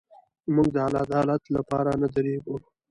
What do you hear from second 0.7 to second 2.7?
د عدالت لپاره نه درېږو.